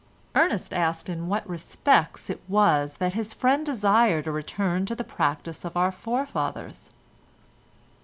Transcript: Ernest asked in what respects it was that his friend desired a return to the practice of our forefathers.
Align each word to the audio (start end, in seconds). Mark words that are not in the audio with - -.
Ernest 0.33 0.73
asked 0.73 1.09
in 1.09 1.27
what 1.27 1.47
respects 1.47 2.27
it 2.31 2.41
was 2.47 2.97
that 2.97 3.13
his 3.13 3.35
friend 3.35 3.63
desired 3.63 4.25
a 4.25 4.31
return 4.31 4.83
to 4.87 4.95
the 4.95 5.03
practice 5.03 5.63
of 5.63 5.77
our 5.77 5.91
forefathers. 5.91 6.89